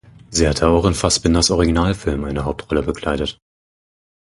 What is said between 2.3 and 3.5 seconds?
Hauptrolle bekleidet.